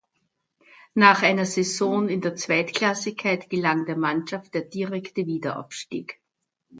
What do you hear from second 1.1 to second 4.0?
einer Saison in der Zweitklassigkeit gelang der